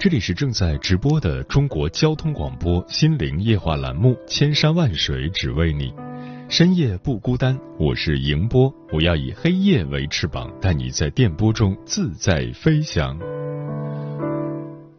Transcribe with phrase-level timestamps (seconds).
[0.00, 5.90] 这里是正在直播的中国交通广播心灵夜话栏目《千山万水只为你》，
[6.48, 13.14] 深夜不孤单，我是迎波，我要以黑夜为翅膀，带你在电波中自在飞翔。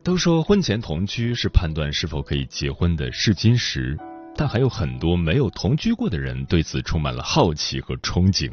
[0.03, 3.97] 都说婚前同居是判断是否可以结婚的试金石，
[4.35, 8.52] 但还有很多没有同居过的人对此充满了好奇和憧憬。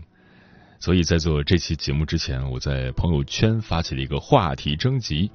[0.81, 5.31] 所以在做这期节目之前，我在朋友圈发起了一个话题征集：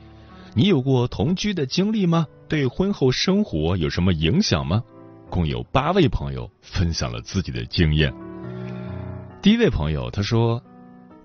[0.56, 2.28] 你有过同居的经历吗？
[2.48, 4.84] 对婚后生活有什么影响吗？
[5.28, 8.14] 共有八位朋友分享了自己的经验。
[9.42, 10.62] 第一位朋友他说，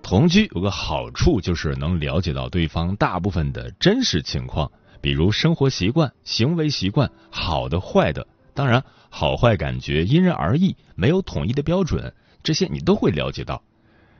[0.01, 8.25] 同居有个好处就是能了解到对方大部分的真实情况，比如生活习惯、行为习惯，好的、坏的。
[8.55, 13.61] 当然，好坏感觉因人而异，没有统一的标准，这些你都会了解到。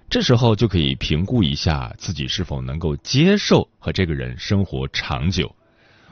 [0.10, 5.56] 这时候就可以评估一下自己是否能够接受和这个人生活长久。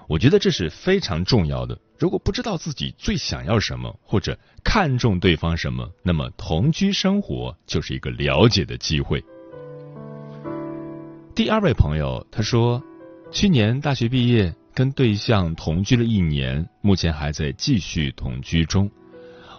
[0.08, 1.78] 我觉得这是非常重要的。
[1.98, 9.24] 如果不知道自己最想要什么，或者看重对方什么，那么同居生活就是一个了解的机会。
[11.34, 12.82] 第二位朋友他说，
[13.32, 18.90] 去年大学毕业，跟对象同居了一年，目前还在继续同居中。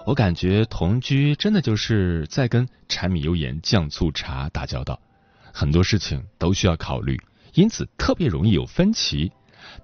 [0.08, 4.98] 我感觉同居真的就是在跟柴米油盐酱醋茶打交道，
[5.52, 7.20] 很多事情都需要考虑，
[7.52, 9.30] 因此特别容易有分歧。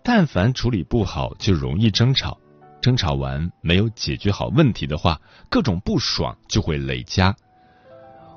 [0.02, 2.40] 但凡处理不好，就容易争吵。
[2.80, 5.20] 争吵完没有解决好问题的话，
[5.50, 7.36] 各种不爽就会累加。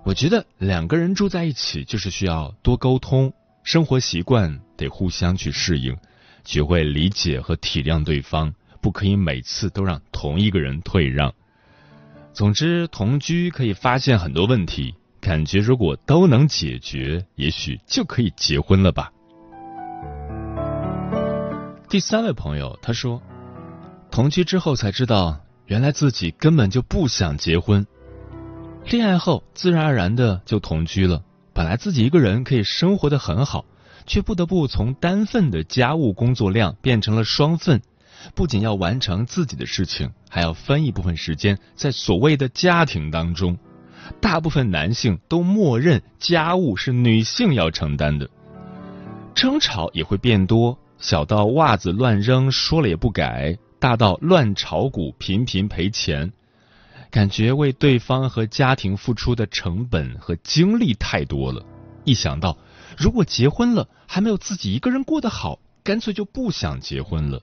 [0.04, 3.32] 我觉得两个人住在一起，就是需要多沟通，
[3.64, 5.96] 生活习惯得互相去适应，
[6.44, 11.34] 学会理解和体谅对方，不可以每次都让同一个人退让。
[12.38, 19.12] 总之，同居可以发现很多问题，感觉如果都能解决，也许就可以结婚了吧。
[21.90, 23.20] 第三位朋友他说，
[24.12, 27.84] 同居之后才知道，原来自己根本就不想结婚。
[28.86, 33.66] 恋爱后自然而然的就同居了，本来自己一个人可以生活的很好，
[34.06, 37.82] 却不得不从单份的家务工作量变成了双份。
[38.36, 43.58] 不仅要完成自己的事情，还要分一部分时间在所谓的家庭当中。
[44.22, 48.30] 大部分男性都默认家务是女性要承担的，
[49.36, 56.32] 争吵也会变多，小到袜子乱扔说了也不改，大到乱炒股频频赔钱。
[57.10, 61.66] 感觉为对方和家庭付出的成本和精力太多了，
[62.06, 62.58] 一想到
[62.98, 67.42] 如果结婚了还没有自己一个人过得好，干脆就不想结婚了。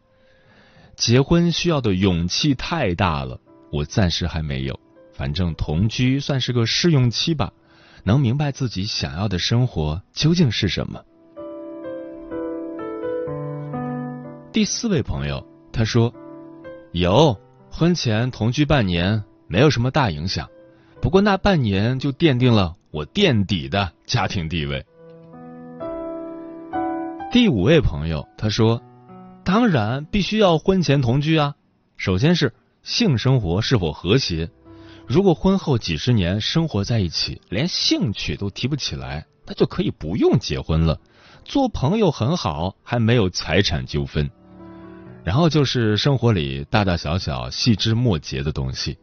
[0.97, 3.41] 结婚需要的勇气太大了，
[3.73, 4.79] 我暂时还没有。
[5.13, 7.53] 反正同居算是个试用期吧，
[8.03, 11.03] 能明白自己想要的生活究竟是什么。
[14.53, 16.13] 第四位朋友他说，
[16.93, 17.37] 有
[17.71, 20.49] 婚前同居半年，没有什么大影响，
[21.01, 24.85] 不过那半年就奠定了我垫底的家庭地位。
[27.33, 28.81] 第五位朋友他说。
[29.45, 31.55] 当然，必须要婚前同居啊！
[31.99, 34.51] 首先是性生活是否和谐。
[35.07, 40.99] 如果婚后几十年生活在一起，连兴趣都提不起来，那就可以不用结婚了，
[41.45, 44.31] 做朋友很好，还没有财产纠纷。
[45.23, 48.97] 然后就是生活里大大小小、细枝末节的东西，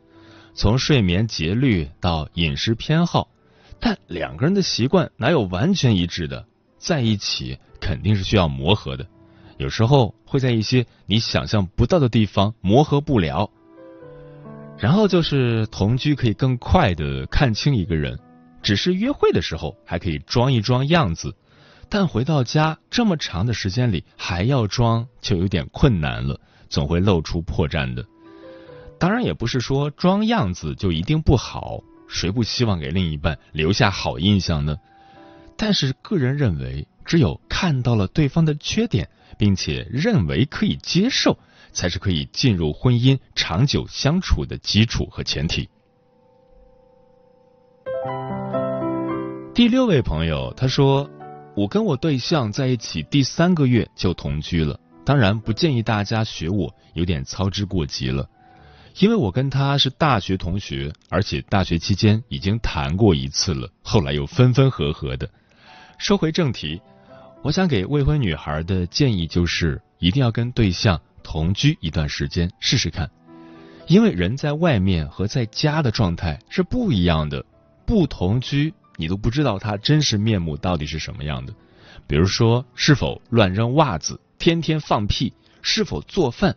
[0.56, 3.30] 从睡眠节律到饮食偏好，
[3.80, 6.48] 但两个人的习惯哪有完全一致的？
[6.80, 9.06] 在一起肯定是需要磨合的。
[9.62, 13.52] 有时候会在一些你想象不到的地方磨合不了，
[14.80, 18.18] 然后就是同居可以更快的看清一个人，
[18.64, 21.36] 只是约会的时候还可以装一装样子，
[21.90, 28.04] 但回到家这么长的时间里还要装，就有点困难了，总会露出破绽的。
[28.98, 34.76] 当然，也不是说装样子就一定不好，谁不希望给另一半留下好印象呢？
[35.56, 39.08] 但是，个人认为，只有看到了对方的缺点，
[39.42, 41.40] 并且认为可以接受，
[41.74, 45.68] 才是可以进入婚姻长久相处的基础和前提。
[49.56, 51.10] 第六位朋友他说
[51.58, 58.30] ：“我跟我对象在一起第三个月就同居了，当然不建议大家学我，有点操之过急了。
[59.00, 65.28] 因为我跟他是大学同学，而且大学期间已经谈过一次了，后来又分分合合的。”
[65.98, 66.82] 说回正题，
[67.44, 73.10] 我想给未婚女孩的建议就是，一定要跟对象同居一段时间试试看，
[73.88, 77.44] 因为人在外面和在家的状态是不一样的。
[77.84, 81.54] 不同居，你都不知道他真实面目到底是什么样的。
[82.06, 85.34] 比如说，是否乱扔袜子，天天放屁，
[85.64, 86.56] 是否做饭，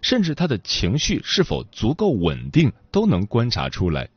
[0.00, 4.08] 甚至他的情绪是否足够稳定，都能观察出来。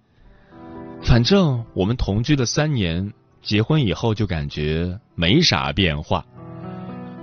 [1.04, 3.12] 反正我们同居了三年。
[3.46, 6.26] 结婚以后就感觉没啥变化，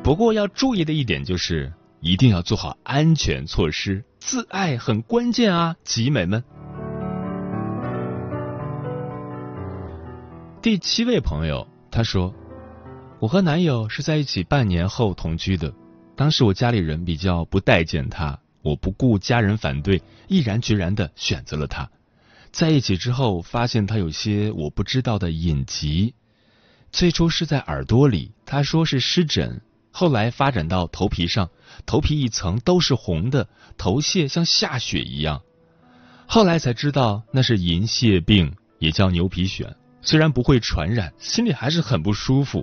[0.04, 6.44] 不过要注意的一点就是一定要做好安全措施，自爱很关键啊，集美们。
[10.62, 12.32] 第七位朋友他说，
[13.18, 15.74] 我和男友是在一起半年后同居的，
[16.14, 21.90] 当时我家里人比较不待见他，我不顾家人反对，毅然决然的选择了他。
[22.52, 26.14] 在一起之后，发现他有些我不知道的隐疾。
[26.92, 31.48] 最初是在耳朵里，他说是湿疹，后来发展到头皮上，
[31.86, 35.40] 头皮一层都是红的，头屑像下雪一样。
[36.26, 39.74] 后来才知道那是银屑病，也叫牛皮癣。
[40.02, 42.62] 虽然不会传染，心里还是很不舒服。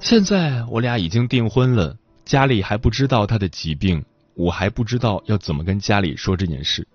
[0.00, 4.04] 现在我俩已经订婚了，家里还不知道他的疾病，
[4.34, 6.86] 我还不知道要怎么跟家里说这件事。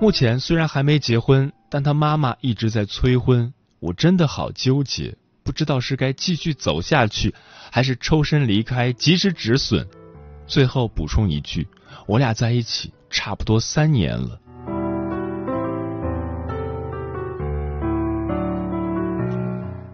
[0.00, 7.34] 目前虽然还没结婚，但他妈妈一直在催婚，我真的好纠结，不知道是该继续走下去，
[7.70, 9.86] 还是抽身离开，及时止损。
[10.46, 11.66] 最后补充一句，
[12.06, 14.38] 我俩在一起差不多三年了。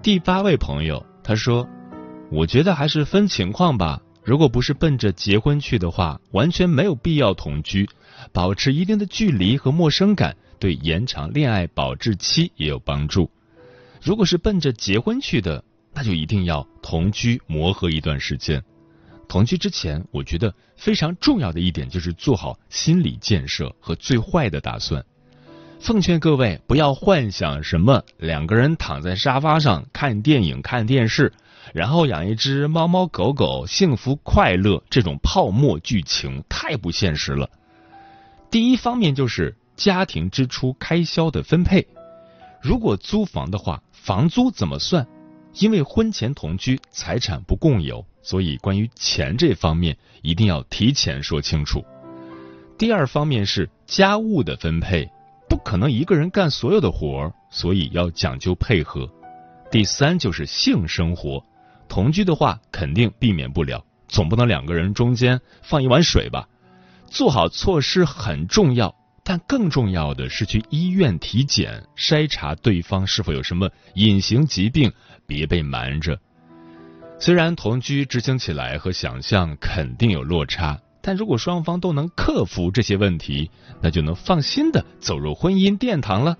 [0.02, 1.68] 第八位朋友他说
[2.32, 7.88] ：“我觉得还是分情况吧，如果不是奔着结婚去的话，完全没有必要同居。”
[8.32, 13.30] 保持一定的距离和陌生感，对延长恋爱保质期也有帮助。
[14.02, 15.62] 如果是奔着结婚去的，
[15.92, 18.62] 那就一定要同居磨合一段时间。
[19.28, 25.04] 同居之前，我觉得非常重要的一点就是做好心理建设和最坏的打算。
[25.78, 31.32] 奉劝各位不要幻想什么两个人躺在沙发上看电影、看电视，
[31.72, 37.48] 然后养一只猫猫狗狗，幸福快乐这种泡沫剧情，太不现实了。
[38.50, 41.86] 第一方面就是家庭支出开销的分配。
[42.60, 45.06] 如果租房的话，房租怎么算？
[45.54, 51.84] 因为婚前同居，财产不共有，所以关于钱这方面一定要提前说清楚。
[52.76, 55.08] 第二方面是家务的分配，
[55.48, 59.08] 不可能一个人干所有的活儿，所以要讲究配合。
[59.70, 61.44] 第三就是性生活，
[61.88, 66.48] 同居的话肯定避免不了，总不能两个人中间放一碗水吧。
[67.10, 74.92] 做好措施很重要，但更重要的是去医院体检，筛查对方是否有什么隐形疾病，
[75.26, 76.18] 别被瞒着。
[77.18, 83.50] 虽然同居执行起来和想象肯定有落差，但如果双方都能克服这些问题，
[83.82, 86.36] 那就能放心的走入婚姻殿堂了。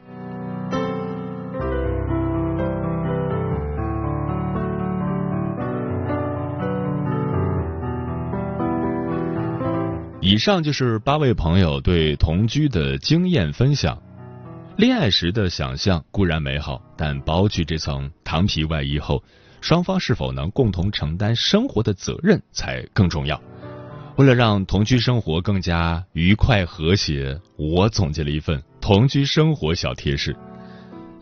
[10.31, 14.01] 以上就是八位朋友对同居的经验分享。
[14.77, 19.25] 恋爱时的想象固然美好，但剥去这层糖皮外衣后，
[19.61, 23.43] 双方是否能共同承担生活的责任才更重要。
[24.19, 30.37] 为了让同居生活更加愉快和谐，我总结了一份同居生活小贴士：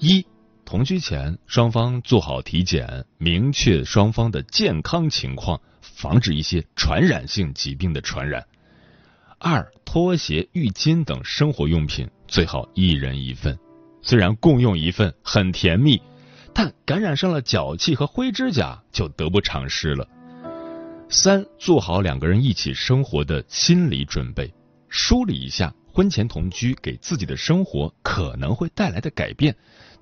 [0.01, 0.27] 一、
[0.67, 8.45] 同居前双方做好体检，明确双方的健康情况，防止一些传染性疾病的传染。
[9.41, 13.57] 二拖鞋、浴巾等生活用品最好一人一份，
[14.03, 16.03] 虽然共用一份很甜蜜，
[16.53, 20.09] 但感染上了脚气和灰指甲就得不偿失了。
[21.09, 24.53] 三做好两个人一起生活的心理准备，
[24.89, 29.55] 梳理一下婚前同居给自己的生活可能会带来的改变，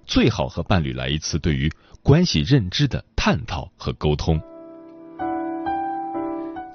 [0.06, 1.70] 最好和伴侣来一次对于
[2.02, 4.40] 关系认知的探讨和沟通。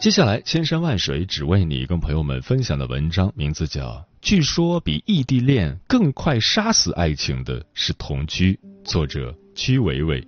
[0.02, 3.88] 接下来，千山万水只为你，跟朋友们分享的文章名字叫
[4.20, 8.54] 《据说比异地恋更快杀死爱情的是同居》，
[8.84, 10.26] 作者曲伟伟。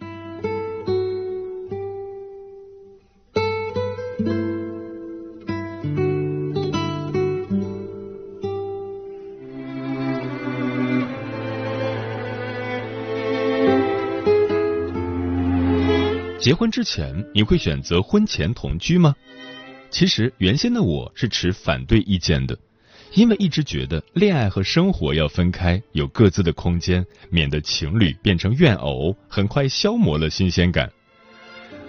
[16.40, 19.16] 结婚之前，你会选择婚前同居吗？
[19.94, 22.58] 其实原先的我是持反对意见的，
[23.14, 30.92] 因为一直觉得恋爱和生活要分开，有各自的空间，免得情侣变成怨偶，很快消磨了新鲜感。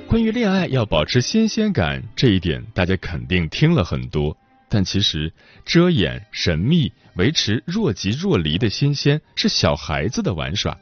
[0.07, 4.37] 关于恋爱要保持新鲜感这一点，大家肯定听了很多，
[4.69, 5.33] 但其实
[5.65, 10.77] 遮掩、神秘、维持若即若离的新鲜是小孩子的玩耍，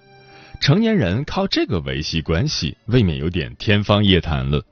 [0.61, 4.65] 成年人靠这个维系关系，未免有点天方夜谭了。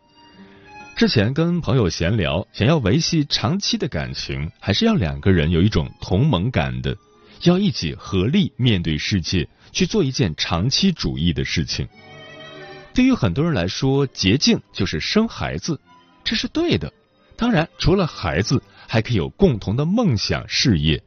[1.00, 6.94] 之前跟朋友闲聊，想要维系长期的感情，还是要两个人有一种同盟感的，
[7.44, 11.88] 要一起合力面对世界，去做一件长期主义的事情。
[12.92, 15.80] 对于很多人来说，捷径就是生孩子，
[16.22, 16.92] 这是对的。
[17.34, 21.02] 当然，除了孩子，还可以有共同的梦想、事业。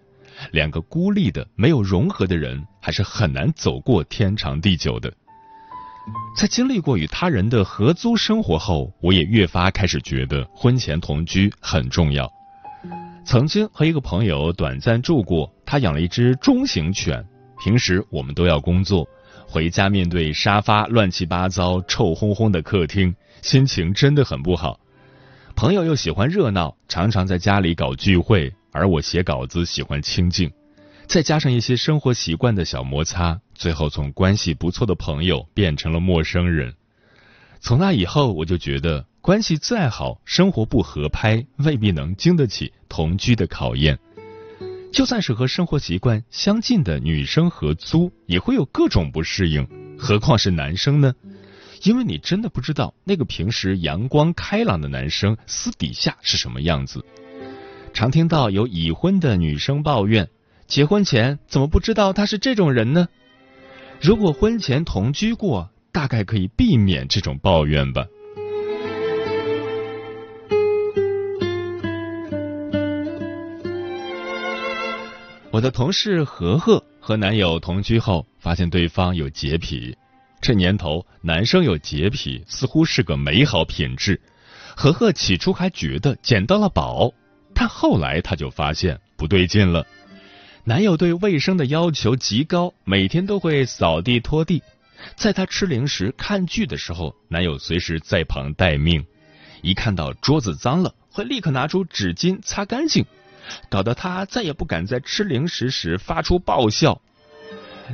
[0.50, 5.14] 两个孤立的、没有融合的人，还是很难走过天长地久的。
[6.36, 12.30] 在经历过与他人的合租生活后，我也越发开始觉得婚前同居很重要。
[13.26, 17.24] 曾经和一个朋友短暂住过，他养了一只中型犬。
[17.64, 19.08] 平时我们都要工作，
[19.48, 24.78] 回家面对沙发乱七八糟、臭烘烘的客厅，心情真的很不好。
[25.56, 30.52] 朋友又喜欢热闹，常常在家里搞聚会，而我写稿子喜欢清静。
[31.08, 36.74] 再加上一些生活习惯的小摩擦，最后从关系不错的朋友变成了陌生人。
[37.60, 43.98] 从那以后，我就觉得关系再好，生活不合拍，未必能经得起同居的考验。
[44.92, 49.68] 就算是和生活习惯相近的女生合租，也会有各种不适应，
[49.98, 51.14] 何况是男生呢？
[51.84, 57.04] 因为你真的不知道那个平时阳光开朗的男生私底下是什么样子。
[57.94, 60.28] 常听到有已婚的女生抱怨。
[60.74, 63.08] 结婚前怎么不知道他是这种人呢？
[64.02, 68.08] 如果婚前同居过，大概可以避免这种抱怨吧。
[75.52, 79.96] 我的同事何何和男友同居后，发现对方有洁癖。
[80.42, 84.20] 这年头，男生有洁癖似乎是个美好品质。
[84.76, 87.14] 何何起初还觉得捡到了宝，
[87.54, 89.86] 但后来他就发现不对劲了。
[90.66, 94.64] 男友对卫生的要求极高，每天都会扫地拖地。
[95.18, 99.06] 在他吃零食、看剧的时候，男友随时在旁待命。
[99.62, 103.06] 一看到桌子脏了，会立刻拿出纸巾擦干净，
[103.70, 107.02] 搞得他再也不敢在吃零食时发出爆笑。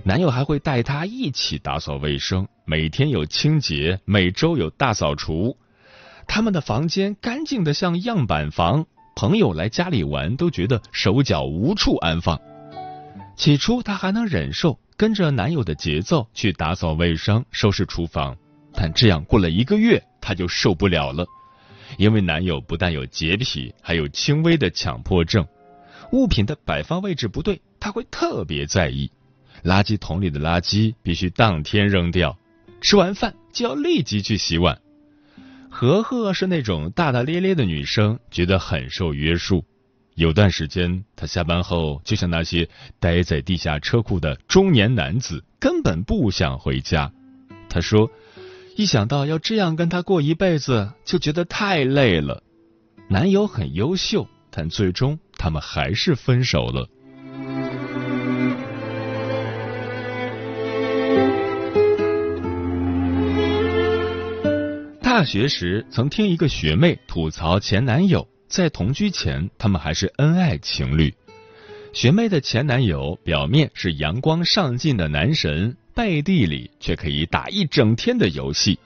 [0.04, 5.58] 男友还会带他一起打扫卫生，每天有清洁，每周有大扫除。
[6.28, 8.86] 他们的房间干净的像样板房，
[9.16, 12.40] 朋友来家里玩都觉得手脚无处安放。
[13.40, 18.36] 起初，她还能忍受跟着男友的节奏去打扫卫生、收拾厨房，
[18.74, 21.26] 但这样过了一个月，她就受不了了。
[21.98, 25.48] 因为男友不但有洁癖，还有轻微的强迫症，
[26.12, 29.10] 物品的摆放位置不对，他会特别在意。
[29.64, 32.38] 垃圾桶里的垃圾必须当天扔掉，
[32.82, 34.82] 吃完饭就要立即去洗碗。
[35.70, 39.64] 何何是那种大大咧咧的女生，觉得很受约束。
[40.20, 42.68] 有段时间，他下班后就像那些
[43.00, 47.10] 待在地下车库的中年男子，根本不想回家。
[47.70, 48.12] 他说
[48.76, 52.44] ：“一想到要这样跟他过一辈子，就觉得太累了。”
[53.08, 56.90] 男友很优秀，但最终他们还是分手了。
[65.02, 68.28] 大学时，曾听一个学妹吐槽前男友。
[68.50, 71.14] 在同居前，他们还是恩爱情侣。
[71.94, 78.80] 学妹的前男友表面是阳光上进的男神，背地里却可以打一整天的游戏。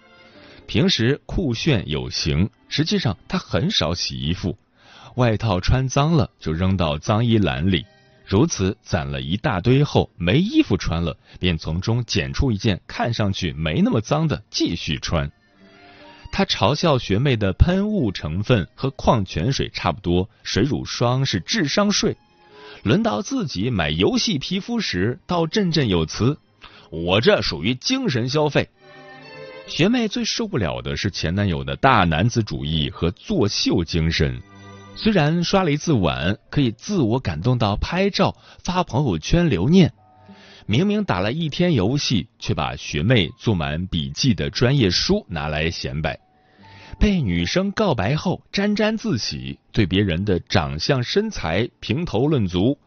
[0.67, 4.57] 平时酷炫有型，实际上他很少洗衣服，
[5.15, 7.85] 外套穿脏了就扔到脏衣篮里。
[8.25, 15.31] 如此攒了一大堆后，没衣服穿了，便从中捡出一件看上去没那么脏的继续穿。
[16.33, 22.17] 他嘲笑学妹的喷雾成分和矿泉水差不多，水乳霜是智商税。
[22.81, 26.39] 轮到自己买游戏皮肤时，倒振振有词
[26.89, 28.67] ：“我这属于精神消费。
[29.67, 34.41] 学妹最受不了的是前男友的大男子主义和作秀精神。
[34.95, 39.93] 虽然刷了一次碗可以自我感动到拍照发朋友圈留念，
[40.65, 46.19] 明明打了一天游戏，却把学妹做满笔记的专业书拿来显摆。
[47.03, 52.77] 被女生告白后沾沾自喜，对别人的长相身材评头论足。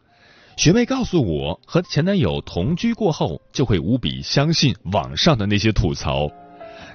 [0.55, 6.31] 学妹告诉我，和前男友同居过后，就会无比相信网上的那些吐槽。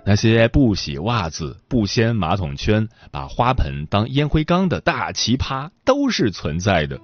[0.04, 7.00] 那些不洗袜子、不掀马桶圈、把花盆当烟灰缸的大奇葩都是存在的。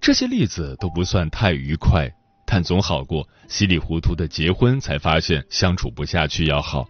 [0.00, 2.12] 这些例子都不算太愉快，
[2.50, 6.88] 但总好过稀里糊涂的结婚才发现相处不下去要好。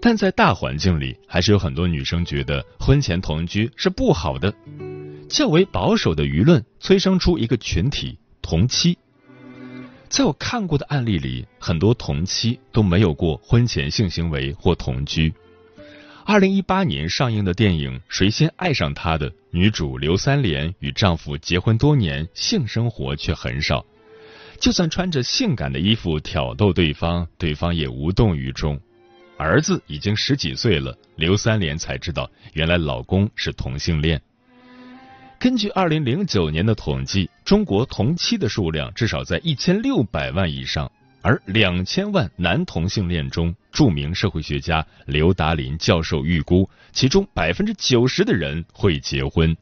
[0.00, 4.54] 但在大环境里，还是有很多女生觉得婚前同居是不好的。
[5.28, 8.96] 较为保守的舆论催生出一个群体——同妻。
[10.08, 15.34] 在我看过的案例里，很多同妻都没有过婚前性行为或同居。
[16.24, 23.84] 二零一八年上映的电影《谁先爱上他》的女主刘三连与丈夫结婚多年，性生活却很少。
[24.58, 28.80] 就算穿着性感的衣服挑逗对方，对方也无动于衷。
[29.36, 34.20] 儿子已经十几岁了，刘三连才知道原来老公是同性恋。
[35.38, 49.54] 根据二零零九年的统计，中国同妻的数量至少在一千六百万以上，而两千万男同性恋中，著名社会学家刘达林教授预估，其中百分之九十的人会结婚。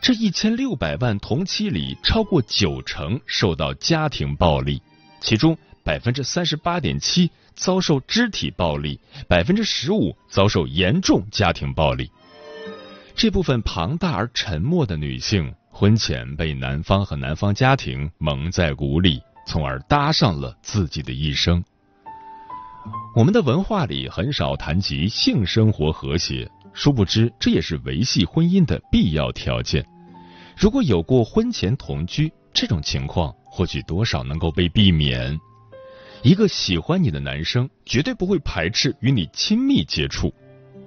[0.00, 4.80] 这一千六百万同期里，超过九成受到家庭暴力，
[5.20, 12.10] 其中百分之三十八点七遭受肢体暴力，百分之十五遭受严重家庭暴力。
[13.14, 21.62] 这部分庞大而沉默的女性，婚前被男方和男方家庭蒙在鼓里，从而搭上了自己的一生。
[23.14, 29.84] 我们的文化里很少谈及性生活和谐，殊不知这也是维系婚姻的必要条件。
[30.56, 35.38] 如果有过婚前同居，这种情况或许多少能够被避免。
[36.22, 40.32] 一个喜欢你的男生，绝对不会排斥与你亲密接触。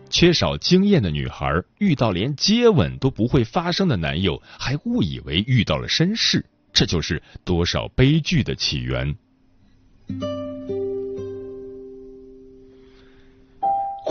[0.10, 1.48] 缺少经验的女孩
[1.80, 9.16] 遇到连接吻都不会发生的男友，还误以为遇到了绅士，这就是多少悲剧的起源。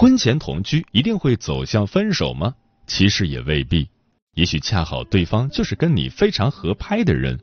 [0.02, 2.56] 婚前同居一定会走向分手吗？
[2.88, 3.88] 其实也未必，
[4.34, 7.38] 也许恰好对方就是跟你非常合拍的人。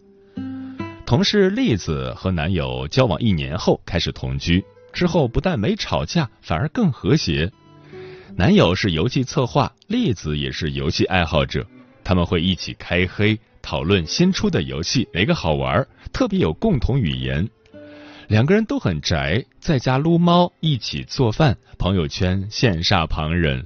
[1.06, 7.50] 同事栗子和男友交往一年后开始同居，之后不但没吵架，反而更和谐。
[8.36, 11.66] 男友是游戏策划，栗子也是游戏爱好者，
[12.04, 17.50] 他们会一起开黑，讨论新出的游戏哪个好玩，特别有共同语言。
[18.30, 23.66] 两个人都很宅，在家撸猫，一起做饭，朋友圈羡煞旁人。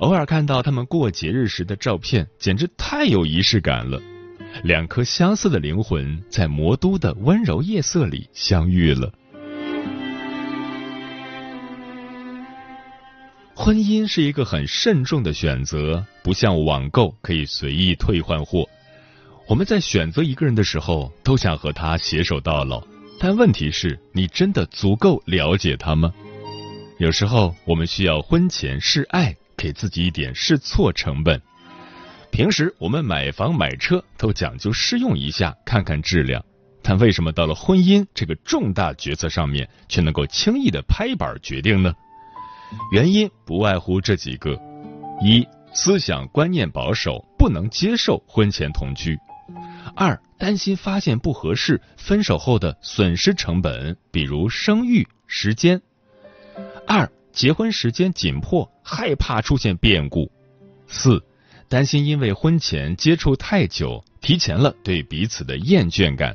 [0.00, 3.98] 偶尔看到他们过节日时的照片，简直太有仪式感了。
[4.62, 9.10] 两颗相似的灵魂在魔都的温柔夜色里相遇了。
[13.54, 18.68] 婚姻是一个很慎重的选择，不像网购可以随意退换货。
[19.48, 22.82] 我们在选择一个人的时候，都想和他携手到老，
[23.22, 26.10] 但问题是，你真的足够了解他吗？
[26.96, 31.38] 有时候，我们需要婚前试爱，给自己一点试错成本。
[32.30, 36.42] 平时我们买房买车都讲究试用一下，看看质量，
[36.82, 41.92] 但为什么到了婚姻这个重大决策上面，却能够轻易的拍板决定呢？
[42.90, 44.58] 原因不外乎这几个：
[45.22, 49.14] 一、思想观念保守，不能接受婚前同居；
[49.94, 55.78] 二、担心发现不合适，分手后的损失成本，比如生育时间；
[56.86, 60.30] 二、结婚时间紧迫，害怕出现变故；
[60.86, 61.22] 四、
[61.68, 66.34] 担心因为婚前接触太久，提前了对彼此的厌倦感。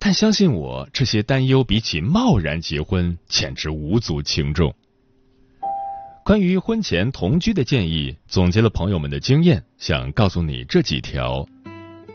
[0.00, 4.74] 但相信我，这些担忧比起贸然结婚，简直无足轻重。
[6.24, 11.46] 关于婚前同居的建议，总结了朋友们的经验，想告诉你这几条：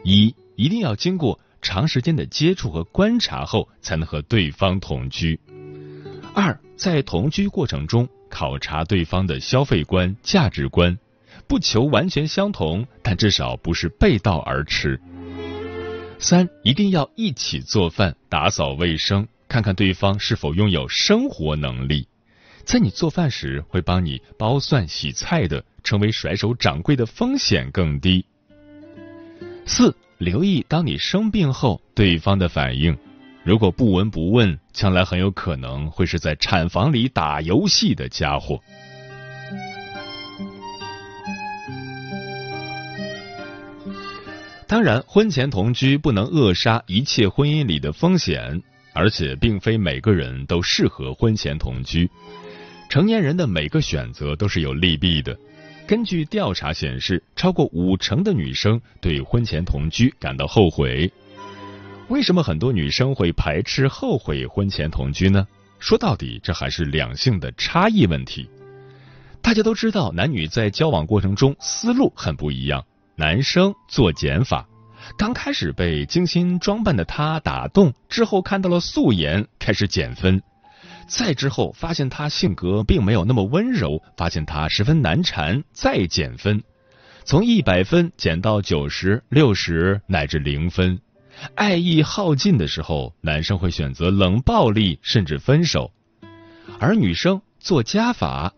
[0.03, 5.39] 一，一定要经过长时间的接触和观察后，才能和对方同居；
[6.35, 10.99] 二，在同居过程中考察对方的消费观、价值观，
[11.47, 14.99] 不求完全相同，但至少不是背道而驰；
[16.19, 22.05] 三，一定要一起做饭、打扫卫生，看看对方是否拥有生活能力。
[22.65, 28.25] 在你做饭时会帮你剥蒜洗菜的，成为甩手掌柜的风险更低。
[29.65, 32.95] 四、留意当你生病后对方的反应，
[33.41, 38.59] 如果不闻不问，将来很有可能会是在产房里打游戏的家伙。
[44.67, 48.61] 当然，婚前同居不能扼杀一切婚姻里的风险，
[48.93, 52.09] 而且并非每个人都适合婚前同居。
[52.89, 55.37] 成年人的每个选择都是有利弊的。
[55.89, 61.11] 根据调查显示，超过五成的女生对婚前同居感到后悔。
[62.09, 65.47] 为什么很多女生会排斥、后悔婚前同居呢？
[65.79, 68.47] 说到底，这还是两性的差异问题。
[69.41, 72.85] 大家都知道，男女在交往过程中思路很不一样。
[73.15, 74.67] 男生做减法，
[75.17, 80.39] 刚开始被精心装扮的他打动，之后看到了素颜，开始减分；
[81.09, 86.63] 再之后发现他性格并没有那么温柔，发现他十分难缠，再减分，
[87.25, 91.01] 从一百分减到九十六十乃至零分。
[91.55, 95.91] 爱意耗尽的时候，男生会选择冷暴力，甚至分手；
[96.79, 98.53] 而女生做加法。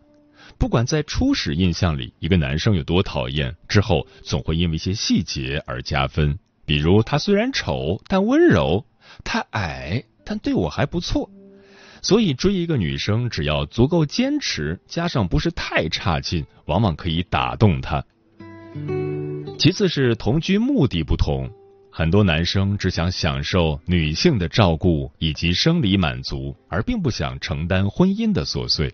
[0.57, 6.37] 不管在初始印象里一个男生有多讨厌，之后总会因为一些细节而加分。
[6.65, 8.85] 比如他虽然丑但温柔，
[9.23, 11.29] 他矮但对我还不错。
[12.01, 18.03] 所以追一个女生，只要足够坚持，加上不是太差劲，往往可以打动她。
[19.57, 21.47] 其次是同居目的不同，
[21.91, 28.93] 很多男生只想享受女性的照顾以及生理满足，而并不想承担婚姻的琐碎。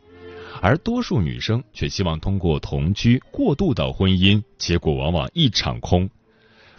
[0.61, 6.09] 而多数女生却希望通过同居过渡到婚姻，结果往往一场空。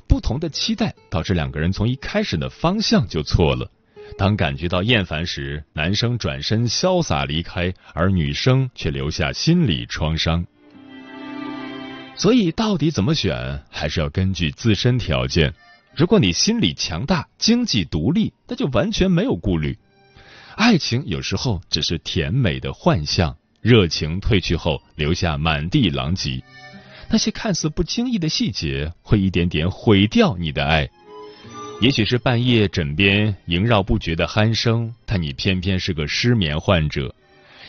[0.08, 3.70] 不同的期待导致两个人从一开始的方向就错了。
[4.16, 10.44] 当感觉到厌烦时，男生转身潇洒离开，而女生却留下心理创伤。
[12.16, 15.54] 所以，到底怎么选，还是要根据自身条件。
[15.94, 19.78] 如果你心理强大、经济独立，那就完全没有顾虑。
[20.56, 23.36] 爱情有时候只是甜美的幻象。
[23.60, 26.42] 热情褪去后，留下满地狼藉。
[27.08, 30.88] 那些看似不经意的细节，会一点点毁掉你的爱。
[31.80, 37.04] 也许是半夜枕边萦绕不绝的鼾声，但你偏偏是个失眠患者；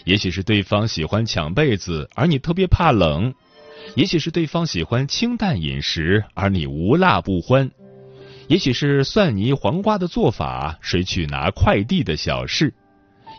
[0.03, 3.31] 也许是对方喜欢抢被子，而你特别怕冷；
[3.95, 7.69] 也许是对方喜欢清淡饮食，而你无辣不欢；
[8.47, 12.73] 也许是蒜泥黄瓜的做法，谁去拿快递的小事。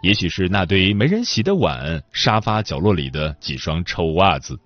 [0.05, 4.57] 也许是那堆没人洗的碗，沙发角落里的几双臭袜子。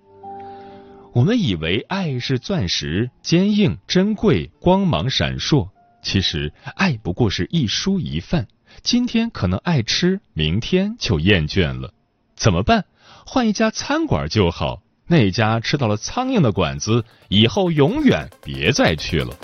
[1.13, 5.67] 我们以为爱是钻石，坚硬、珍贵、光芒闪烁。
[6.05, 8.47] 其实，爱不过是一蔬一饭。
[8.83, 11.95] 今天可能爱吃，明天就厌倦了。
[12.35, 12.85] 怎么办？
[13.25, 14.83] 换一家餐馆就好。
[15.07, 19.35] 那家吃到了苍蝇的馆子，以后永远别再去了。